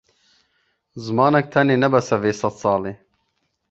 [1.03, 2.93] Zimanek tenê ne bes e vê sedsalê.